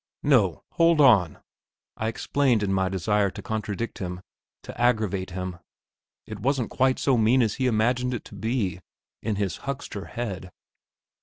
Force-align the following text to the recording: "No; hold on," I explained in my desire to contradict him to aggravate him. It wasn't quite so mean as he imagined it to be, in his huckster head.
"No; 0.23 0.63
hold 0.71 0.99
on," 0.99 1.37
I 1.95 2.07
explained 2.07 2.63
in 2.63 2.73
my 2.73 2.89
desire 2.89 3.29
to 3.29 3.41
contradict 3.43 3.99
him 3.99 4.21
to 4.63 4.75
aggravate 4.81 5.29
him. 5.29 5.59
It 6.25 6.39
wasn't 6.39 6.71
quite 6.71 6.97
so 6.97 7.17
mean 7.17 7.43
as 7.43 7.53
he 7.61 7.67
imagined 7.67 8.15
it 8.15 8.25
to 8.25 8.33
be, 8.33 8.79
in 9.21 9.35
his 9.35 9.57
huckster 9.57 10.05
head. 10.05 10.49